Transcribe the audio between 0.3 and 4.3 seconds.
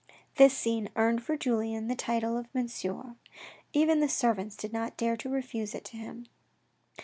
This scene earned for Julien the title of Monsieur; even tht